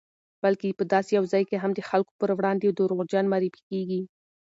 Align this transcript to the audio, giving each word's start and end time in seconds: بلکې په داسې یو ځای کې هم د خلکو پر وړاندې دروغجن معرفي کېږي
بلکې 0.43 0.77
په 0.79 0.83
داسې 0.93 1.11
یو 1.17 1.25
ځای 1.31 1.43
کې 1.49 1.55
هم 1.63 1.71
د 1.75 1.79
خلکو 1.89 2.13
پر 2.21 2.29
وړاندې 2.39 2.65
دروغجن 2.69 3.25
معرفي 3.31 3.61
کېږي 3.69 4.01